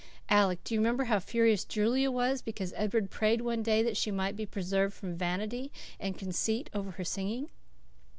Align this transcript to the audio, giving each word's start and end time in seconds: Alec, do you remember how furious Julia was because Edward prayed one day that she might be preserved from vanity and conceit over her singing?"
Alec, 0.29 0.63
do 0.63 0.73
you 0.73 0.79
remember 0.79 1.03
how 1.03 1.19
furious 1.19 1.63
Julia 1.63 2.09
was 2.09 2.41
because 2.41 2.73
Edward 2.75 3.11
prayed 3.11 3.41
one 3.41 3.61
day 3.61 3.83
that 3.83 3.95
she 3.95 4.09
might 4.09 4.35
be 4.35 4.47
preserved 4.47 4.95
from 4.95 5.15
vanity 5.15 5.71
and 5.99 6.17
conceit 6.17 6.71
over 6.73 6.89
her 6.93 7.03
singing?" 7.05 7.51